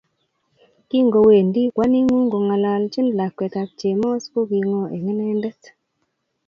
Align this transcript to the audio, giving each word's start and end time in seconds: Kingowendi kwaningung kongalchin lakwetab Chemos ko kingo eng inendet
Kingowendi 0.89 1.61
kwaningung 1.75 2.27
kongalchin 2.31 3.07
lakwetab 3.17 3.69
Chemos 3.79 4.23
ko 4.33 4.39
kingo 4.49 4.81
eng 4.93 5.07
inendet 5.11 5.61